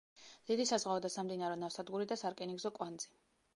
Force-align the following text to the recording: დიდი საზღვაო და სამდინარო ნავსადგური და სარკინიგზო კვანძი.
დიდი 0.51 0.63
საზღვაო 0.69 1.03
და 1.03 1.11
სამდინარო 1.17 1.59
ნავსადგური 1.65 2.09
და 2.15 2.19
სარკინიგზო 2.25 2.75
კვანძი. 2.81 3.15